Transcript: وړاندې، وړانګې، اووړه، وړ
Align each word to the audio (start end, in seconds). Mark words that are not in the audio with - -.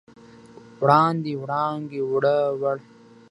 وړاندې، 0.81 1.31
وړانګې، 1.41 1.99
اووړه، 2.03 2.37
وړ 2.61 2.77